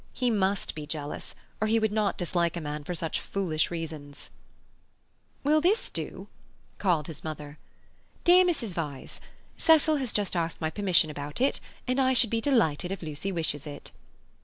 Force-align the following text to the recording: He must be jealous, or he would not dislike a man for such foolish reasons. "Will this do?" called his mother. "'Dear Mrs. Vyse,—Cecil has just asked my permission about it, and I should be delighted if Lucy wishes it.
He 0.13 0.31
must 0.31 0.73
be 0.73 0.87
jealous, 0.87 1.35
or 1.61 1.67
he 1.67 1.77
would 1.77 1.91
not 1.91 2.17
dislike 2.17 2.57
a 2.57 2.61
man 2.61 2.83
for 2.83 2.95
such 2.95 3.19
foolish 3.19 3.69
reasons. 3.69 4.31
"Will 5.43 5.61
this 5.61 5.91
do?" 5.91 6.27
called 6.79 7.05
his 7.05 7.23
mother. 7.23 7.59
"'Dear 8.23 8.43
Mrs. 8.43 8.73
Vyse,—Cecil 8.73 9.97
has 9.97 10.11
just 10.11 10.35
asked 10.35 10.59
my 10.59 10.71
permission 10.71 11.11
about 11.11 11.39
it, 11.39 11.59
and 11.87 11.99
I 12.01 12.13
should 12.13 12.31
be 12.31 12.41
delighted 12.41 12.91
if 12.91 13.03
Lucy 13.03 13.31
wishes 13.31 13.67
it. 13.67 13.91